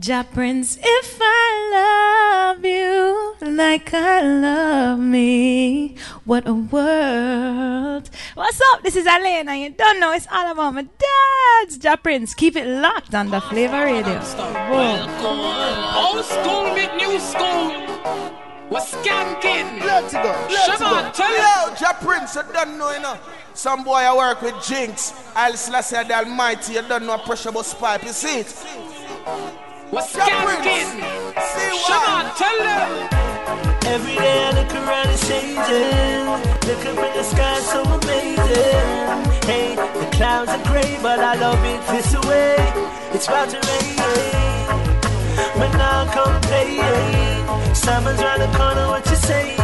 [0.00, 8.08] Jah Prince, if I love you like I love me, what a world.
[8.34, 8.82] What's up?
[8.82, 9.54] This is Elena.
[9.56, 12.32] You don't know it's all about my dad's Jah Prince.
[12.32, 14.14] Keep it locked on the Flavor Radio.
[16.00, 17.68] Old school meet new school.
[18.70, 19.84] We're skanking.
[19.84, 20.32] Let's go.
[20.48, 21.12] Let's Shabbat, go.
[21.12, 23.18] tell Yo, Jah Prince, you don't know, you know.
[23.52, 25.12] Some boy I work with Jinx.
[25.36, 26.72] I'll slash the Almighty.
[26.72, 28.02] You don't know pressure bus pipe.
[28.04, 29.69] You see it?
[29.92, 30.94] We're Jah Prince.
[31.82, 32.90] Shabbat, tell them.
[33.86, 36.30] Every day I look around it's changing.
[36.68, 39.10] Look up in the sky, so amazing.
[39.50, 42.54] Hey, the clouds are gray, but I love it this way.
[43.12, 43.96] It's about to rain.
[45.58, 46.78] But now come play.
[47.74, 49.58] Summer's round the corner, what you saying?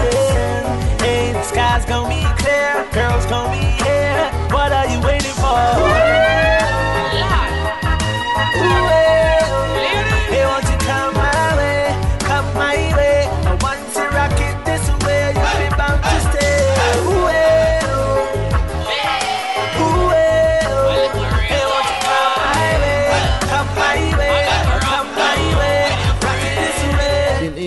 [0.99, 4.31] Hey, the sky's gonna be clear, girls gonna be here.
[4.51, 6.36] What are you waiting for?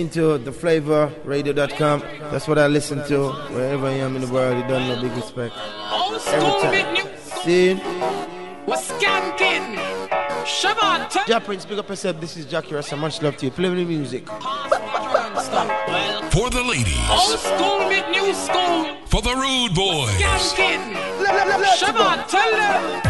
[0.00, 0.02] Way.
[0.06, 0.52] In, into the
[2.30, 4.56] That's what I listen to wherever I am in the world.
[4.56, 5.54] You don't know big respect.
[5.92, 6.94] Old Every school meet time.
[6.94, 7.04] new
[7.44, 7.74] See?
[8.66, 9.76] We're skanking.
[10.44, 12.20] Shabbat, tell Jah Prince, big up yourself.
[12.20, 12.96] This is Jackie Rasta.
[12.96, 13.52] Much love to you.
[13.52, 14.26] Play the music.
[14.28, 14.34] For
[16.50, 18.96] the ladies, Old school meet new school.
[19.06, 20.94] for the rude boys, Skanking.
[21.76, 23.00] Shabbat, tell them.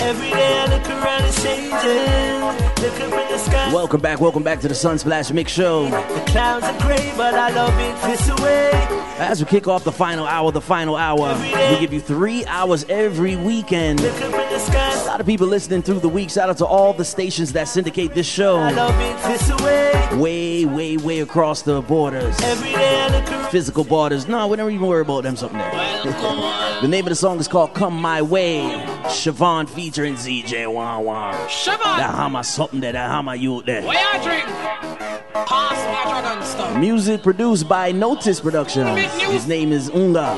[0.00, 2.71] Every day I look around it's changing.
[2.82, 3.72] Look up in the sky.
[3.72, 5.84] Welcome back, welcome back to the Sunsplash Mix Show.
[5.88, 8.72] The clouds are gray, but I love it this way.
[9.20, 12.84] As we kick off the final hour, the final hour, we give you three hours
[12.88, 14.00] every weekend.
[14.00, 15.00] Look up in the sky.
[15.00, 16.28] A lot of people listening through the week.
[16.28, 18.56] Shout out to all the stations that syndicate this show.
[18.56, 20.18] I love it this way.
[20.20, 22.36] Way, way, way across the borders.
[22.40, 23.50] Every day I look.
[23.52, 24.26] Physical borders.
[24.26, 26.02] No, we don't even worry about them something there.
[26.82, 28.91] the name of the song is called Come My Way.
[29.04, 31.32] Chevaughn featuring ZJ Wan Wan.
[31.32, 32.14] That Shabbat.
[32.14, 33.82] hammer something there, that hammer you there.
[33.82, 34.44] Where you drink?
[34.44, 36.76] Pass me a dragon stuff.
[36.78, 38.98] Music produced by Notice Productions.
[39.22, 40.34] His name is Unga.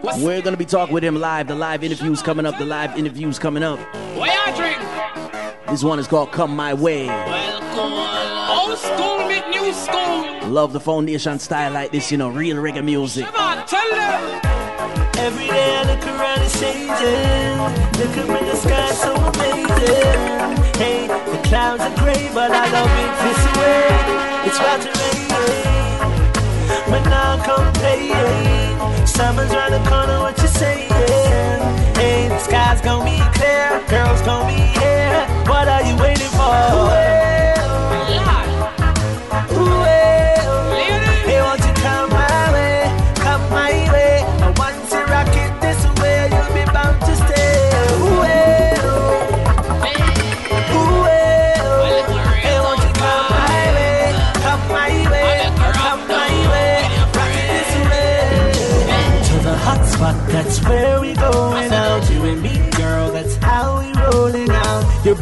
[0.00, 1.48] What's We're gonna be talking with him live.
[1.48, 2.58] The live interviews coming up.
[2.58, 3.78] The live interviews coming up.
[4.16, 4.78] Where you drink?
[5.68, 7.08] This one is called Come My Way.
[8.66, 10.48] Old school meet new school.
[10.48, 13.26] Love the foundation style like this, you know, real reggae music.
[13.26, 14.40] Shabbat, tell them.
[15.18, 17.60] Every day I look around it's changing.
[18.00, 20.56] Look up in the sky, so amazing.
[20.80, 23.84] Hey, the clouds are gray, but I love it this way.
[24.48, 25.28] It's about to rain.
[26.88, 28.08] But now come play.
[29.04, 30.90] Summer's round the corner, what you saying?
[32.00, 35.26] Hey, the sky's gonna be clear, girls gonna be here.
[35.50, 37.33] What are you waiting for?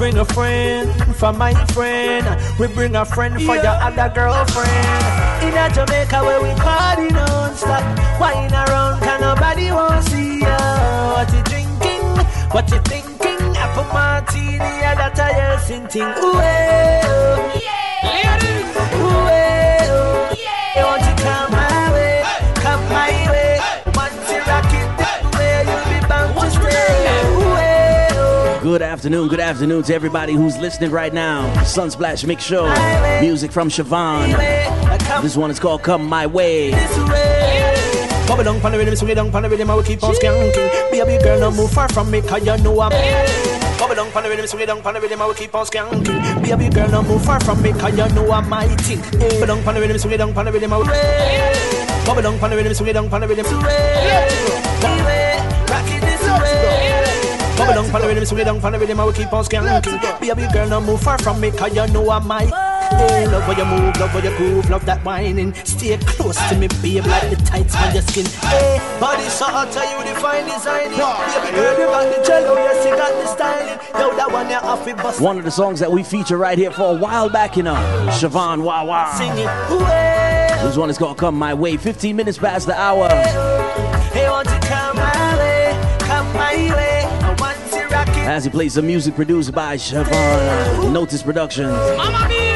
[0.02, 2.26] Bring a friend for my friend.
[2.58, 5.44] We bring a friend for your other girlfriend.
[5.46, 7.84] In a Jamaica where we party non-stop.
[8.20, 10.58] Wine around, can nobody want see ya.
[11.14, 12.06] What you drinking?
[12.50, 13.56] What you thinking?
[13.56, 16.02] Apple martini, yeah, that I hear sinting.
[16.02, 17.60] Ooh, oh.
[18.02, 18.81] Ladies.
[28.72, 31.44] Good afternoon, good afternoon to everybody who's listening right now.
[31.56, 32.64] Sunsplash Mix Show.
[33.20, 34.32] Music from Chevaughn.
[35.20, 36.70] This one is called Come My Way.
[36.70, 38.24] this way.
[38.26, 40.14] Bubble down pon the rhythm, swing it down pon the rhythm, I will keep on
[40.14, 40.90] skanking.
[40.90, 42.92] Baby girl, no move far from me, cause you know I'm
[43.78, 45.66] Bubble down pon the rhythm, swing it down pon the rhythm, I will keep on
[45.66, 46.42] skanking.
[46.42, 49.02] Baby girl, no move far from me, cause you know I'm my thing.
[49.02, 50.86] Bubble down pon the rhythm, swing it down pon the rhythm, I will
[52.06, 53.44] Bubble down pon the rhythm, swing it down pon the rhythm.
[53.44, 55.21] Rock it this way.
[57.62, 60.20] Bubble down pon the swing it down pon the I will keep on skanking.
[60.20, 63.52] Baby girl, no move far from me, cause you know I'm my Hey, love how
[63.52, 65.54] you move, love how you groove, love that whining.
[65.64, 68.26] Stay close to me, babe, like the tights on your skin.
[68.26, 70.90] Hey, body so hot, how you define designing.
[70.90, 73.78] Baby girl, you got the jello, oh, yes, you got the styling.
[73.94, 75.20] Yo, that one you off it, bust.
[75.20, 77.76] One of the songs that we feature right here for a while back, you know.
[78.18, 79.14] Chevaughn Wah Wah.
[79.14, 79.46] Sing it.
[79.86, 81.76] Hey, This one is called Come My Way.
[81.76, 83.08] 15 minutes past the hour.
[83.08, 86.81] hey, want you come my way, come my way.
[88.24, 92.51] As he plays the music produced by Chevaughn Notice Productions.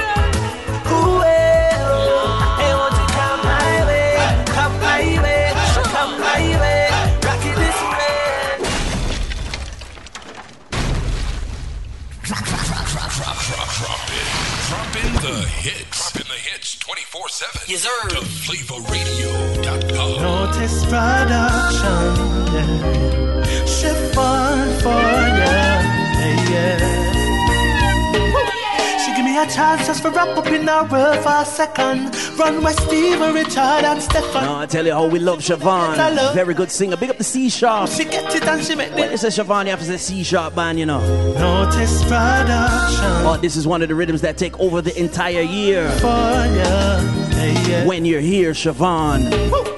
[29.46, 32.14] She give a chance just for wrap up in a world for a second.
[32.38, 34.43] Run with Steve and Richard and Stefan.
[34.44, 36.34] Now I tell you how we love Chevaughn.
[36.34, 36.96] Very good singer.
[36.96, 37.90] Big up the C sharp.
[37.90, 40.22] She get it and she make When me a Chevaughn, you have to say C
[40.22, 41.00] sharp band, you know.
[41.34, 45.90] notice production But this is one of the rhythms that take over the entire year.
[45.98, 47.87] for yeah, yeah.
[47.87, 49.50] When you're here, Chevaughn.
[49.50, 49.75] Woo!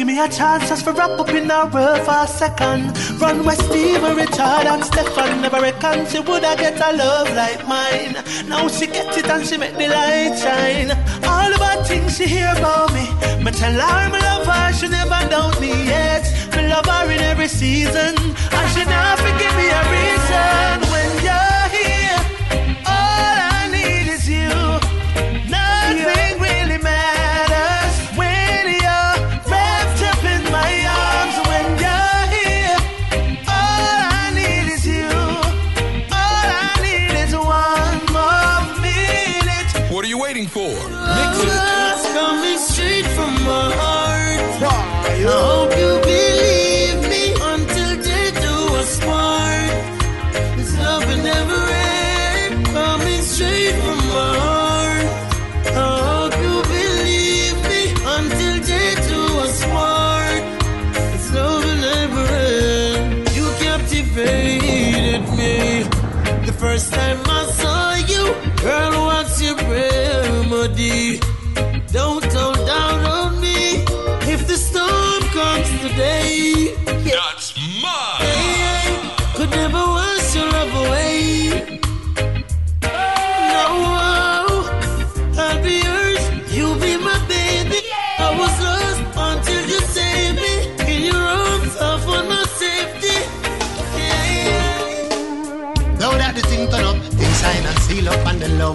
[0.00, 2.96] Give me a chance just for wrap up in a world for a second.
[3.20, 5.42] Run with Steve, Richard, and Stefan.
[5.42, 8.14] Never reckon she woulda get a love like mine.
[8.48, 10.92] Now she get it and she make the light shine.
[11.28, 13.04] All about things she hear about me.
[13.44, 16.24] Me tell her me love her, she never doubt me yet.
[16.56, 20.89] Me love her in every season, and she never forgive me a reason.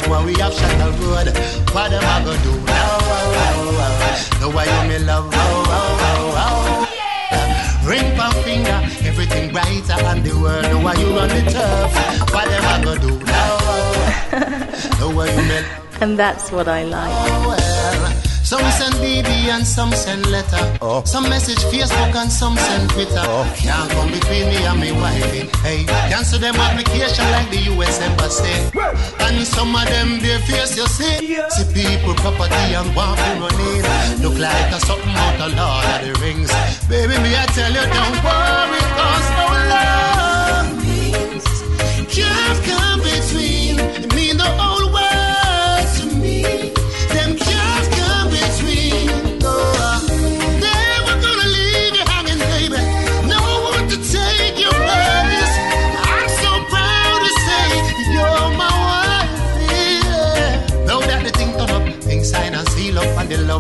[0.03, 1.27] Love we have shot road.
[1.74, 2.97] What am I gonna do now?
[3.01, 4.50] Oh, oh, oh.
[4.50, 5.30] Why you me love?
[5.31, 7.89] Oh, oh, oh, oh.
[7.89, 12.31] Ring my finger, everything brighter and the world know why you run the turf.
[12.33, 13.57] What am I gonna do now?
[15.01, 15.62] Oh, why you me
[16.01, 17.12] And that's what I like.
[17.12, 18.47] Oh, Oh.
[18.47, 20.77] Some send BB and some send letter.
[20.80, 21.03] Oh.
[21.03, 23.25] Some message Facebook and some send Twitter.
[23.25, 23.51] Oh.
[23.57, 25.50] Can't come between me and me wifey.
[25.65, 28.53] Hey, cancel them application like the US embassy.
[29.19, 31.42] And some of them their face you see.
[31.50, 34.21] See people property and want to run in.
[34.21, 36.51] Look like a something out of Lord of the Rings.
[36.88, 41.45] Baby, me I tell you don't worry, cause no love means
[42.13, 43.77] can't come between
[44.15, 44.94] me and the whole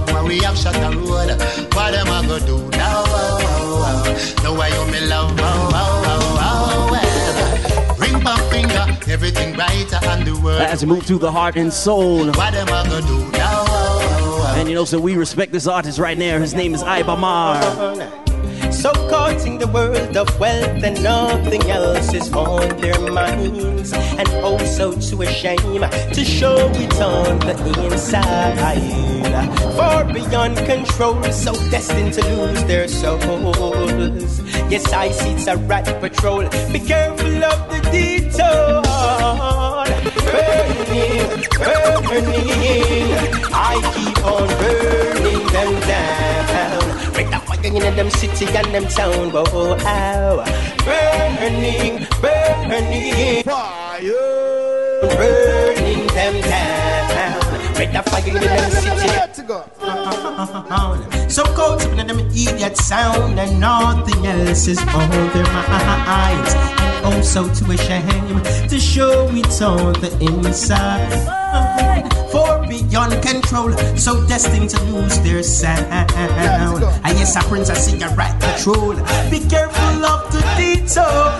[0.05, 1.73] up, and the love where we have shut the road.
[1.73, 3.03] What am I gonna do now?
[3.05, 4.43] Oh, oh, oh.
[4.43, 5.35] Know why you me love?
[5.39, 7.97] Oh, oh, oh, oh, well.
[7.97, 10.61] Ring my finger, everything brighter and the world.
[10.61, 12.27] As we move through the heart and soul.
[12.27, 14.55] What am I gonna do now?
[14.55, 16.39] And you know, so we respect this artist right now.
[16.39, 17.61] His name is Iba Mahr.
[18.71, 23.93] So caught in the world of wealth and nothing else is on their minds.
[24.85, 25.81] So to a shame
[26.13, 28.55] to show it on the inside.
[29.75, 34.41] Far beyond control, so destined to lose their souls.
[34.69, 36.47] Yes, I see it's a rat patrol.
[36.71, 38.83] Be careful of the detour.
[40.29, 43.09] Burning, burning.
[43.49, 46.83] I keep on burning them down.
[47.13, 49.31] Break the fire in them city and them town.
[49.31, 50.45] Whoa, oh.
[50.85, 53.43] Burning, burning.
[55.01, 57.73] Burning them down.
[57.75, 59.05] Break the fire in them city.
[61.29, 66.53] So cold, some of them idiot sound, and nothing else is on their minds.
[67.05, 71.11] And oh, so to a shame to show it's on the inside.
[72.31, 75.87] For beyond control, so destined to lose their sound.
[75.91, 78.95] I yes, a prince, I see a rat patrol.
[79.29, 81.37] Be careful of the detail.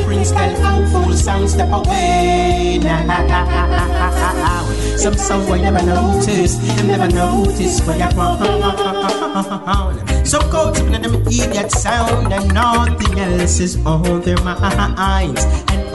[0.05, 3.07] Prince tell fool fool sound step away now.
[4.97, 8.39] Some sound boy never notice, never notice where you're from.
[10.25, 15.45] So caught up in them idiot sound and nothing else is on their minds.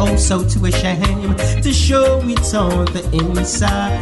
[0.02, 4.02] And so to a shame to show it on the inside.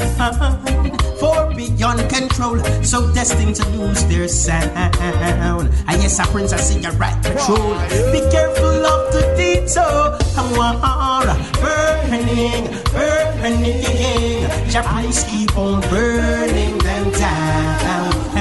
[1.19, 4.71] For beyond control, so destined to lose their sound.
[4.75, 7.75] I yes, I prince, I see right patrol.
[8.11, 10.17] Be careful of the detour.
[10.55, 10.73] War
[11.61, 14.69] burning, burning.
[14.69, 17.78] Japanese keep on burning them down.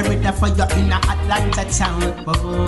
[0.08, 2.24] Day for you in Atlanta town.
[2.26, 2.66] Oh,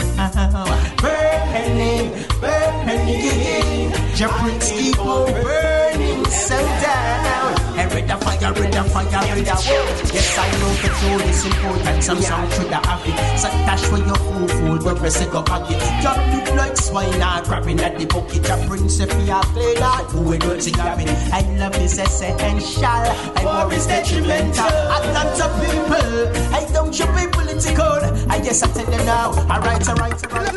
[1.01, 3.93] burning, burning.
[4.15, 7.60] Japanese keep on burning so down.
[7.81, 9.85] Every day fire, every day fire, every day war.
[10.13, 12.05] Yes, I know control is important.
[12.05, 13.39] Some sound should have it.
[13.41, 15.81] So dash for your fool, fool, but rest it go pocket.
[16.05, 18.47] You look like swine, are grabbing at the bucket.
[18.47, 21.09] Your prince, if you are clean, out, who ain't dirty grabbing.
[21.33, 24.67] I love is essential, and war is detrimental.
[24.97, 27.99] Atlanta people, I don't you be political.
[28.31, 30.53] I guess I tell you now, alright, alright, alright.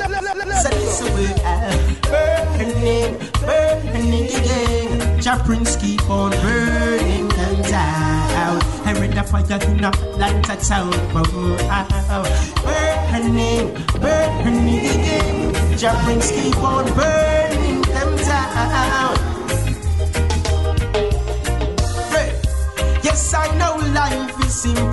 [0.62, 1.32] So this way,
[2.04, 5.13] burning, burning again.
[5.24, 8.60] Prince keep on burning them down.
[8.84, 10.92] I the fire in Atlanta town.
[12.66, 15.78] Burning, burning again.
[16.04, 19.16] Prince keep on burning them down.
[22.12, 22.30] Hey.
[23.02, 24.93] Yes, I know life is important.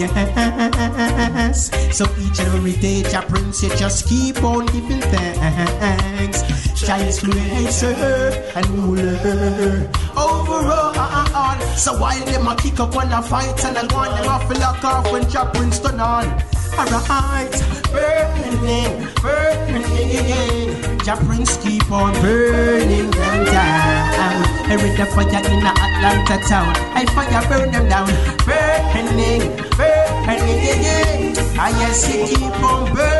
[0.00, 1.70] Yes.
[1.94, 6.40] So each and every day, your prince, you just keep on giving thanks.
[6.80, 11.60] Child's creator and ruler overall.
[11.76, 14.84] So while them a kick up when a fight and I want them off lock
[14.84, 16.42] off when your prince turn on.
[16.78, 17.52] Alright,
[17.92, 20.68] burning, burning.
[21.04, 24.70] Your prince keep on burning them down.
[24.70, 26.74] Every day fire in a Atlanta town.
[26.94, 28.08] I fire burn them down.
[28.46, 28.59] Burning,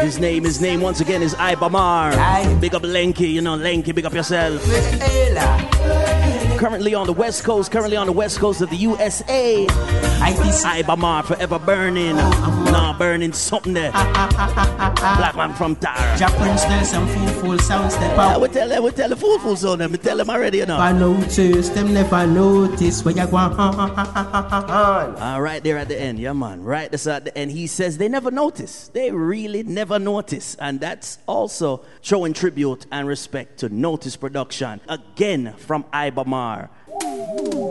[0.02, 2.10] His name, his name once again is Iba Mahr.
[2.60, 4.62] Big up Lenky, you know, Lenky, big up yourself.
[6.58, 9.66] Currently on the west coast, currently on the west coast of the USA.
[9.66, 12.16] Iba Mahr forever burning.
[12.70, 13.90] Nah, burning something there.
[13.92, 16.16] Black man from Tara.
[16.16, 19.16] Jah Prince tell some fool fool sounds step I would tell them, we tell the
[19.16, 20.78] fool fool on them, we tell them already, you know.
[20.78, 23.58] Never notice, them never notice where you going.
[23.58, 26.62] Uh, right there at the end, yeah, man.
[26.62, 27.50] Right there at the end.
[27.50, 28.88] He says they never notice.
[28.88, 30.54] They really never notice.
[30.60, 34.80] And that's also showing tribute and respect to Notice Production.
[34.88, 36.70] Again from Iba Mahr.
[37.02, 37.69] I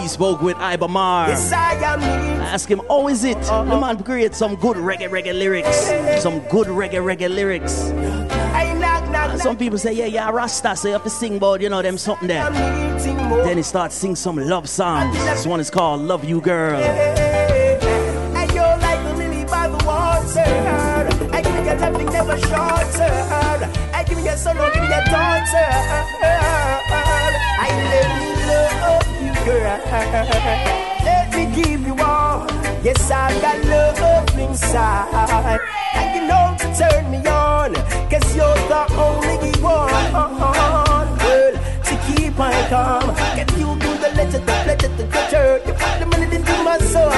[0.00, 1.28] We spoke with Iba Mahr.
[1.28, 2.06] Yes, I am me.
[2.44, 3.36] Ask him, how is it?
[3.36, 3.64] Uh-huh.
[3.64, 5.88] The man create some good reggae, reggae lyrics.
[6.22, 7.92] Some good reggae, reggae lyrics.
[8.78, 11.80] Knock, Some people say, yeah, yeah, Rasta, so you have to sing about, you know,
[11.80, 12.50] them something there.
[12.50, 15.16] Then he starts sing some love songs.
[15.24, 16.76] This one is called Love You Girl.
[16.78, 20.44] And you're like the lily by the water.
[21.32, 23.10] I give you nothing never shorter.
[23.94, 25.68] I give you a son, I give you a daughter.
[27.60, 28.27] I me you,
[29.48, 29.80] girl.
[31.08, 32.46] Let me give you all.
[32.82, 35.60] Yes, I've got love inside.
[35.94, 37.74] And you know to turn me on.
[38.10, 40.12] Cause you're the only one.
[41.24, 41.54] Girl,
[41.88, 43.14] to keep my calm.
[43.36, 45.60] Get you to the letter, the pleasure, the treasure.
[45.66, 47.10] You put the melody into my soul.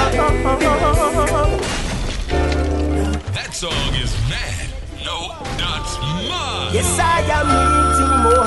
[3.35, 4.70] That song is mad.
[5.03, 6.73] No, that's mine.
[6.73, 8.45] Yes, I am needing more.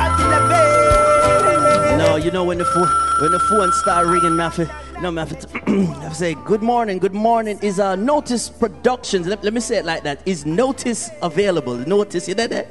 [0.00, 2.88] Until the No, you know when the phone
[3.20, 4.68] when the phone start ringing, me have to,
[5.00, 5.46] no, me have to,
[6.06, 7.58] I say good morning, good morning.
[7.62, 9.26] Is uh, Notice Productions?
[9.26, 10.20] Let, let me say it like that.
[10.26, 11.76] Is Notice available?
[11.76, 12.66] Notice, you know that?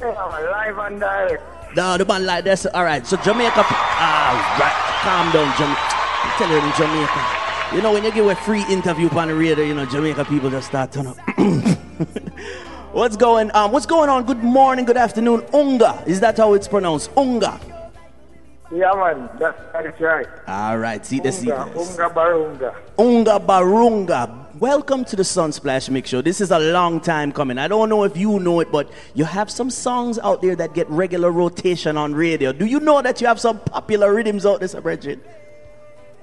[0.00, 1.42] live and direct.
[1.76, 2.66] No, the man like this.
[2.66, 3.62] All right, so Jamaica.
[3.64, 4.74] Ah, right.
[5.02, 5.96] Calm down, Jamaica.
[6.38, 7.45] Tell you in Jamaica.
[7.74, 10.48] You know when you give a free interview on the radio, you know Jamaica people
[10.50, 11.16] just start turn up.
[12.92, 14.24] what's going um What's going on?
[14.24, 16.04] Good morning, good afternoon, Unga.
[16.06, 17.10] Is that how it's pronounced?
[17.16, 17.60] Unga.
[18.72, 20.26] Yeah, man, that's, that's right.
[20.46, 21.98] All right, see the see Unga, this.
[21.98, 22.74] Unga Barunga.
[22.98, 24.58] Unga Barunga.
[24.60, 26.22] Welcome to the Sunsplash Mix Show.
[26.22, 27.58] This is a long time coming.
[27.58, 30.72] I don't know if you know it, but you have some songs out there that
[30.72, 32.52] get regular rotation on radio.
[32.52, 35.45] Do you know that you have some popular rhythms out there, Sir Bridget?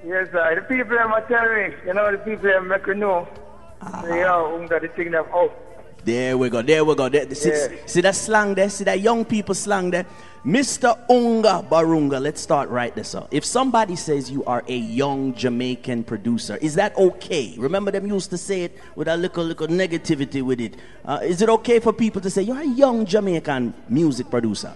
[0.06, 0.56] Yes, sir.
[0.56, 3.28] The people them are telling me, you know, the people them make you know.
[3.82, 4.02] Ah.
[4.02, 5.52] Say, yo, Unga, the thing them out.
[6.06, 6.62] There we go.
[6.62, 7.08] There we go.
[7.08, 7.68] There, see, Yeah.
[7.86, 8.70] see that slang there?
[8.70, 10.06] See that young people slang there?
[10.46, 11.00] Mr.
[11.10, 13.30] Unga Barunga, let's start right this up.
[13.32, 17.56] If somebody says you are a young Jamaican producer, is that okay?
[17.58, 20.76] Remember them used to say it with a little, little negativity with it.
[21.06, 24.74] Uh, is it okay for people to say you're a young Jamaican music producer?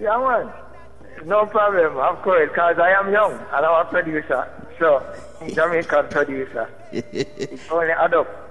[0.00, 0.52] Yeah, man.
[1.24, 4.48] No problem, of course, because I am young and I'm a producer.
[4.78, 5.02] So,
[5.54, 6.68] Jamaican producer.
[6.92, 8.48] It's only up.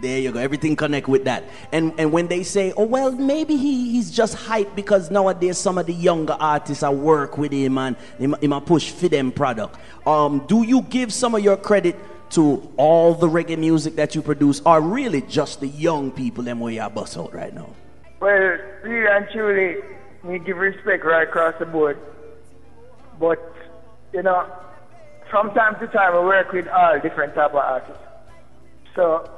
[0.00, 0.38] There you go.
[0.38, 1.44] Everything connect with that.
[1.72, 5.78] And and when they say, oh well, maybe he, he's just hype because nowadays some
[5.78, 9.32] of the younger artists I work with him and him, him a push for them
[9.32, 9.76] product.
[10.06, 11.96] Um, do you give some of your credit
[12.30, 16.60] to all the reggae music that you produce, or really just the young people them
[16.60, 17.70] where you bust out right now?
[18.20, 19.82] Well, really and truly,
[20.24, 21.98] we give respect right across the board.
[23.20, 23.38] But,
[24.12, 24.50] you know,
[25.30, 28.02] from time to time, we work with all different type of artists.
[28.96, 29.30] So,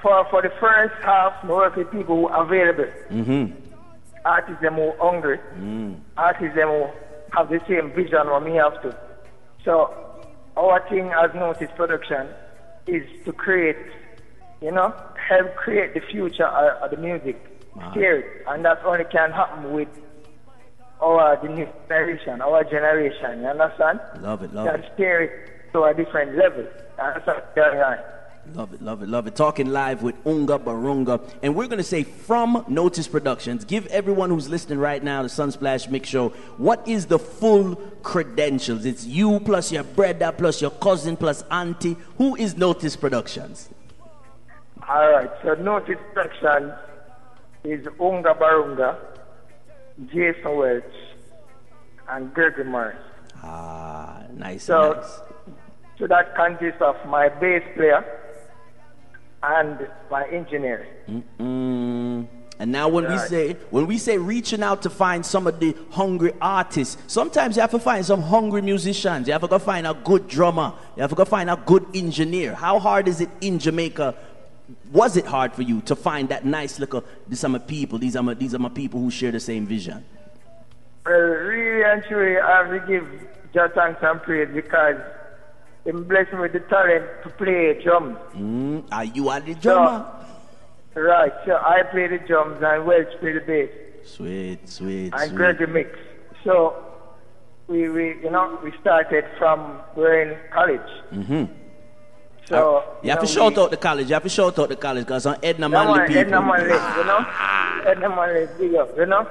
[0.00, 2.92] for, for the first half, we work with people who are available.
[3.10, 3.52] Mm-hmm.
[4.24, 5.38] Artists them who are hungry.
[6.16, 6.86] Artists them who
[7.32, 8.96] have the same vision what me have to.
[9.64, 9.92] So,
[10.56, 12.28] our thing as Notice Production
[12.86, 13.76] is to create,
[14.62, 14.94] you know,
[15.28, 17.44] help create the future of, of the music.
[17.94, 19.88] Here, and that only can happen with
[21.00, 23.42] our generation, our generation.
[23.42, 24.00] You understand?
[24.20, 24.90] Love it, love can it.
[24.94, 26.66] steer it to a different level.
[26.96, 27.98] That's what I'm.
[28.54, 29.36] Love it, love it, love it.
[29.36, 31.20] Talking live with Unga Barunga.
[31.42, 35.28] And we're going to say from Notice Productions, give everyone who's listening right now, the
[35.28, 38.86] Sunsplash Mix Show, what is the full credentials?
[38.86, 41.96] It's you plus your brother plus your cousin plus auntie.
[42.16, 43.68] Who is Notice Productions?
[44.88, 45.30] All right.
[45.42, 46.72] So Notice Productions
[47.64, 48.96] is Unga Barunga,
[50.06, 50.84] Jason Welch,
[52.08, 52.96] and Gregory Morris.
[53.42, 55.20] Ah, nice, So, nice.
[55.98, 58.04] so that consists of my bass player
[59.42, 60.86] and my engineer.
[61.38, 62.26] Mm.
[62.60, 65.76] And now when we say when we say reaching out to find some of the
[65.90, 69.28] hungry artists, sometimes you have to find some hungry musicians.
[69.28, 70.72] You have to go find a good drummer.
[70.96, 72.54] You have to go find a good engineer.
[72.54, 74.16] How hard is it in Jamaica?
[74.92, 78.16] Was it hard for you to find that nice little these are my people, these
[78.16, 80.04] are my these are my people who share the same vision?
[81.06, 83.06] Well, really and truly, I have to give
[83.54, 85.00] just thanks and praise because
[85.84, 88.18] He blessed me with the talent to play drums.
[88.34, 90.06] Mm, are you are the drummer?
[90.94, 93.70] Right, so I play the drums and Welch play the bass
[94.04, 95.36] Sweet, sweet, and sweet.
[95.36, 95.98] Gregory mix.
[96.42, 96.74] So
[97.68, 100.80] we, we, you know, we started from we're in college.
[101.12, 101.44] Mm-hmm.
[102.48, 104.08] So You have know, to shout we- out the college.
[104.08, 106.20] You have to shout out the college because on Edna Manley man, people.
[106.22, 107.26] Edna Manley, you know?
[107.90, 109.22] Edna Manley, big up, you know?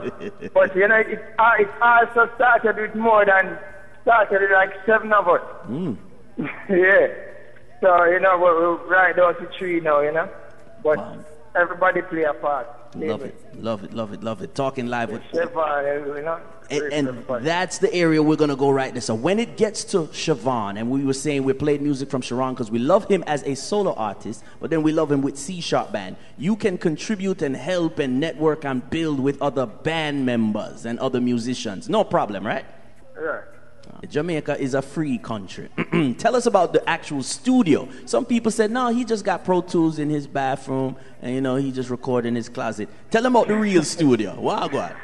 [0.53, 3.57] but, you know, it, uh, it also started with more than,
[4.03, 5.41] started with like seven of us.
[5.67, 5.97] Mm.
[6.69, 7.07] yeah.
[7.81, 10.29] So, you know, we're, we're right down to three now, you know?
[10.83, 10.97] But
[11.57, 12.67] everybody play a part.
[12.95, 14.55] Love it, love it, love it, love it.
[14.55, 16.39] Talking live with Chevaughn, uh, you know?
[16.69, 19.01] and, and that's the area we're gonna go right there.
[19.01, 22.53] So when it gets to Chevaughn, and we were saying we played music from Sharon
[22.53, 25.61] because we love him as a solo artist, but then we love him with C
[25.61, 26.15] Sharp Band.
[26.37, 31.21] You can contribute and help and network and build with other band members and other
[31.21, 31.89] musicians.
[31.89, 32.65] No problem, right?
[33.19, 33.41] Yeah.
[34.07, 35.69] Jamaica is a free country.
[36.17, 37.87] Tell us about the actual studio.
[38.05, 41.55] Some people said, no, he just got Pro Tools in his bathroom and, you know,
[41.55, 42.89] he just recorded in his closet.
[43.09, 44.39] Tell them about the real studio.
[44.39, 44.95] Wow, God.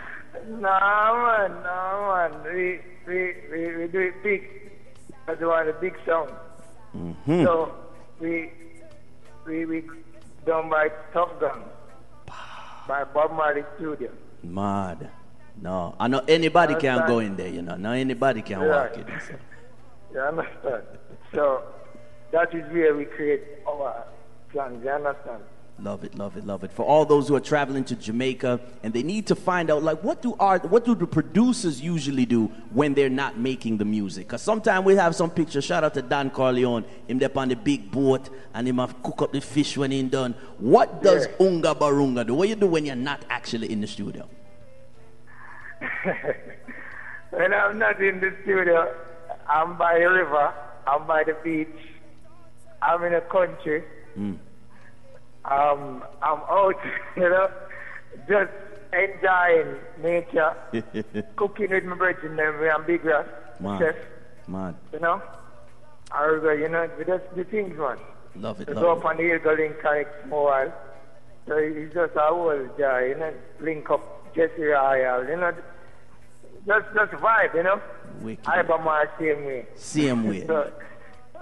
[0.47, 2.43] Nah, man, nah, man.
[2.53, 4.49] We, we, we, we do it big.
[5.25, 6.31] Because we want a big sound.
[6.95, 7.43] Mhm.
[7.45, 7.73] So,
[8.19, 8.51] we,
[9.45, 9.83] we, we
[10.45, 11.63] done by Tuff Gong.
[12.87, 14.11] By Bob Marley Studio.
[14.43, 15.09] Mad.
[15.63, 17.07] No, I know anybody can Understand?
[17.07, 17.77] go in there, you know.
[17.77, 19.05] No, anybody can walk in.
[19.05, 19.35] So.
[20.13, 20.83] You understand?
[21.33, 21.63] So,
[22.31, 24.03] that is where we create our
[24.51, 24.83] plans.
[24.83, 25.41] You understand?
[25.79, 26.71] Love it, love it, love it.
[26.73, 30.03] For all those who are traveling to Jamaica and they need to find out, like,
[30.03, 34.27] what do art, what do the producers usually do when they're not making the music?
[34.27, 35.63] Because sometimes we have some pictures.
[35.63, 39.21] Shout out to Don Corleon, him there on the big boat and him have cook
[39.21, 40.35] up the fish when he done.
[40.57, 42.33] What does Unga Barunga do?
[42.33, 44.27] What you do when you're not actually in the studio?
[47.31, 48.93] when I'm not in the studio,
[49.47, 50.53] I'm by the river,
[50.87, 51.67] I'm by the beach,
[52.81, 53.83] I'm in the country,
[54.17, 54.37] Mm.
[55.45, 56.75] um, I'm out,
[57.17, 57.49] you know,
[58.29, 58.51] just
[58.93, 60.53] enjoying nature,
[61.35, 63.25] cooking with my brethren, am big grass,
[63.59, 63.79] Mad.
[63.79, 63.95] chef,
[64.47, 64.75] Mad.
[64.91, 65.21] you know.
[66.11, 67.97] I go, you know, we just the things, man.
[68.35, 68.97] Love it, We love go it.
[68.99, 70.71] up on the hill, go link connect more.
[71.47, 75.51] So it's just a whole joy, you know, link up Jesse Royal, you know,
[76.65, 77.81] just just vibe, you know.
[78.21, 78.47] Wicked.
[78.47, 79.65] I but my same way.
[79.75, 80.45] Same way.
[80.45, 80.71] so,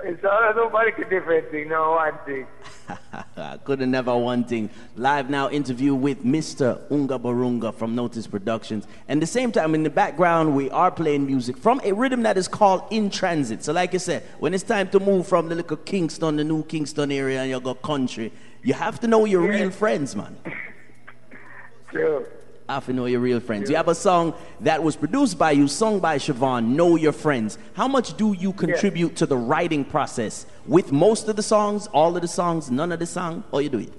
[0.03, 2.47] it's all nobody can different thing, no one thing.
[3.37, 4.69] Uh, couldn't never one thing.
[4.95, 6.79] Live now interview with Mr.
[6.91, 8.85] Unga Barunga from Notice Productions.
[9.07, 12.37] And the same time, in the background, we are playing music from a rhythm that
[12.37, 13.63] is called In Transit.
[13.63, 16.63] So, like I said, when it's time to move from the little Kingston, the new
[16.63, 18.31] Kingston area, and you go country,
[18.63, 20.37] you have to know your real friends, man.
[21.91, 22.25] True.
[22.71, 23.69] Have to know your real friends.
[23.69, 27.57] You have a song that was produced by you, sung by Chevaughn, Know Your Friends.
[27.73, 30.45] How much do you contribute to the writing process?
[30.65, 33.67] With most of the songs, all of the songs, none of the song, or you
[33.67, 33.93] do it?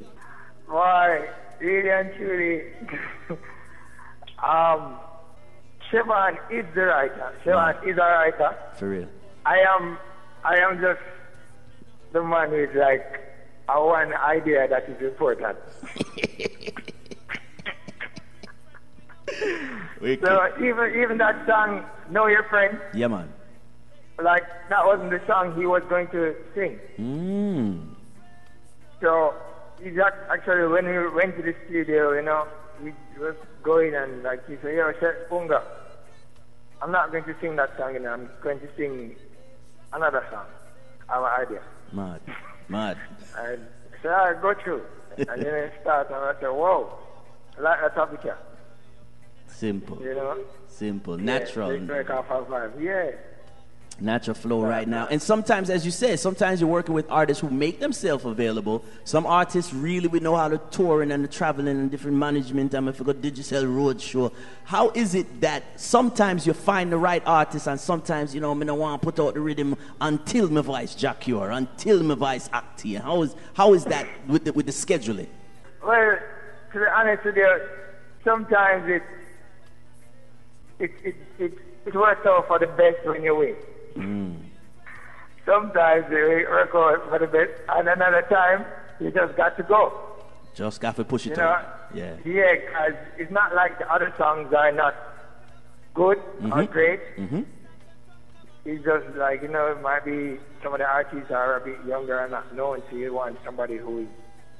[0.68, 1.28] Why,
[1.60, 2.62] really and truly,
[4.42, 4.96] um,
[5.90, 7.34] Chevaughn is the writer.
[7.44, 8.56] Chevaughn is a writer.
[8.76, 9.08] For real.
[9.44, 9.98] I am,
[10.44, 11.02] I am just
[12.14, 13.20] the man who is like
[13.68, 15.58] a one idea that is important.
[20.22, 23.28] so even even that song, Know Your Friend, Yeah, man.
[24.22, 26.78] like that wasn't the song he was going to sing.
[26.98, 27.88] Mm.
[29.00, 29.34] So
[29.82, 29.98] he's
[30.30, 32.46] actually when we went to the studio, you know,
[32.82, 35.62] we was going and like he said, "Yo, Chef Bunga,
[36.80, 38.12] I'm not going to sing that song, you know.
[38.12, 39.16] I'm going to sing
[39.92, 40.46] another song,
[41.08, 42.20] our idea." Mad.
[42.68, 42.96] Mad.
[43.38, 43.66] And
[44.02, 44.82] so I go through,
[45.18, 46.90] and then it start, and I said, "Whoa,
[47.58, 48.38] I like that topic here."
[49.56, 50.00] Simple.
[50.02, 50.38] You know,
[50.68, 51.18] Simple.
[51.18, 51.78] Yeah, Natural.
[51.80, 52.80] break off our vibe.
[52.80, 53.10] Yeah.
[54.00, 55.06] Natural flow right now.
[55.06, 58.82] And sometimes, as you said, sometimes you're working with artists who make themselves available.
[59.04, 62.74] Some artists really we know how to touring and the traveling and different management.
[62.74, 64.32] I'm if you got Digital Road Show.
[64.64, 68.66] How is it that sometimes you find the right artist and sometimes, you know, me
[68.66, 70.96] don't want to put out the rhythm until my voice
[71.28, 73.00] or until my voice act here.
[73.00, 75.28] How is how is that with the, with the scheduling?
[75.84, 76.18] Well,
[76.72, 77.60] to be honest with you,
[78.24, 79.02] sometimes it
[80.82, 81.52] it it it,
[81.86, 83.56] it works out for the best when you win.
[83.96, 84.36] Mm.
[85.46, 88.64] Sometimes it works out for the best, and another time
[89.00, 89.92] you just got to go.
[90.54, 91.64] Just got to push it You know.
[91.94, 92.16] Yeah.
[92.24, 94.94] Yeah, because it's not like the other songs are not
[95.94, 96.70] good or Mhm.
[96.70, 97.00] great.
[97.16, 97.42] Mm-hmm.
[98.64, 101.78] It's just like, you know, it might be some of the artists are a bit
[101.84, 104.08] younger and not known, so you want somebody who is,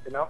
[0.06, 0.26] you know,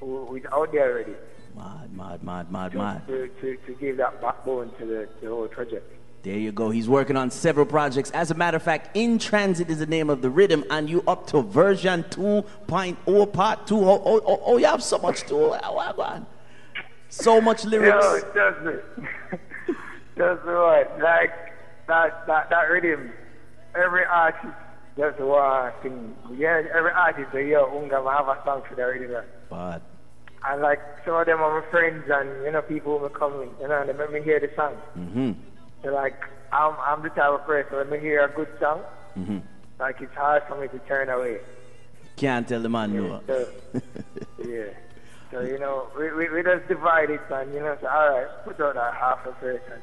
[0.00, 1.14] who, who is out there already
[1.58, 3.06] Mad, mad, mad, mad, to, mad.
[3.08, 5.92] to, to, to give that backbone to the, the whole project.
[6.22, 6.70] There you go.
[6.70, 8.10] He's working on several projects.
[8.12, 11.02] As a matter of fact, In Transit is the name of the rhythm, and you
[11.06, 13.76] up to version 2.0 part 2.
[13.76, 16.26] Oh, oh, oh, oh, you have so much to oh, oh, oh
[17.08, 18.04] So much lyrics.
[18.04, 18.84] Yo, just it.
[20.16, 20.98] just what?
[21.00, 21.32] Like,
[21.86, 23.12] that, that, that rhythm,
[23.74, 24.54] every artist
[24.96, 26.16] just what to sing.
[26.36, 29.24] Yeah, every artist say, yo, Unga, I have a song for that rhythm.
[29.48, 29.82] But
[30.46, 33.68] And like, some of them are my friends and, you know, people who come, you
[33.68, 34.74] know, and they make me hear the song.
[34.96, 35.32] mm-hmm.
[35.82, 36.22] So like,
[36.52, 38.82] I'm, I'm the type of person, when I hear a good song,
[39.18, 39.38] Mm-hmm.
[39.80, 41.38] like, it's hard for me to turn away.
[42.16, 43.20] Can't tell the man no.
[43.26, 43.48] So,
[44.46, 44.64] yeah.
[45.32, 48.26] So, you know, we, we, we just divide it and, you know, say, all right,
[48.44, 49.82] put out that half a verse and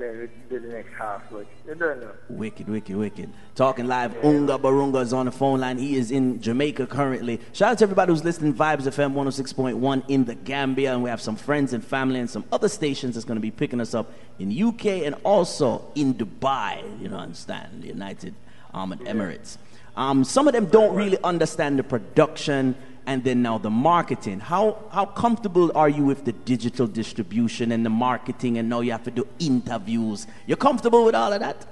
[0.00, 1.22] then do the next half.
[1.30, 2.12] But you don't know.
[2.28, 3.30] Wicked, wicked, wicked.
[3.54, 5.78] Talking live, Unga Barunga is on the phone line.
[5.78, 7.40] He is in Jamaica currently.
[7.52, 10.94] Shout out to everybody who's listening Vibes FM 106.1 in the Gambia.
[10.94, 13.50] And we have some friends and family and some other stations that's going to be
[13.50, 16.82] picking us up in UK and also in Dubai.
[17.00, 17.82] You know, understand?
[17.82, 18.34] The United
[18.74, 19.58] Arab Emirates.
[19.96, 22.74] Um, some of them don't really understand the production
[23.10, 24.38] and then now the marketing.
[24.38, 28.92] How how comfortable are you with the digital distribution and the marketing and now you
[28.92, 30.28] have to do interviews?
[30.46, 31.66] You're comfortable with all of that?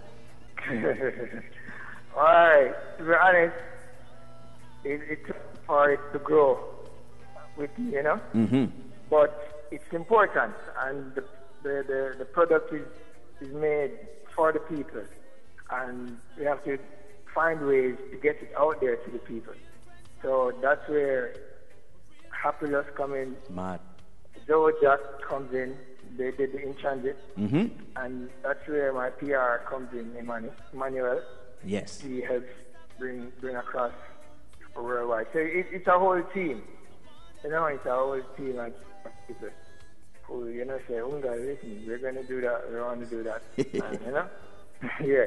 [2.17, 2.75] all right.
[2.99, 3.57] To be honest,
[4.83, 6.59] it, it took for it to grow
[7.57, 8.21] with me, you know?
[8.35, 8.65] Mm-hmm.
[9.09, 9.31] But
[9.71, 10.55] it's important,
[10.87, 11.25] and the,
[11.63, 12.87] the, the, the product is,
[13.41, 13.93] is made
[14.35, 15.05] for the people,
[15.71, 16.79] and we have to
[17.33, 19.55] find ways to get it out there to the people.
[20.23, 21.35] So that's where
[22.31, 23.81] Happiness comes in, Mad.
[24.47, 25.77] Joe Jack comes in,
[26.17, 27.67] they did the in transit, Mm-hmm.
[27.97, 31.21] and that's where my PR comes in, Emmanuel.
[31.65, 32.01] Yes.
[32.01, 32.47] He helps
[32.99, 33.93] bring bring across
[34.77, 35.27] worldwide.
[35.33, 36.63] So it, it's a whole team.
[37.45, 38.73] You know, it's a whole team of
[39.27, 39.49] people
[40.23, 43.23] who, you know, say, Unga, listen, we're going to do that, we want to do
[43.25, 43.43] that.
[43.57, 44.27] and, you know?
[45.05, 45.27] yeah.